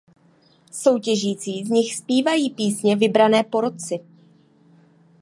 [0.71, 3.99] Soutěžící v nich zpívají písně vybrané porotci.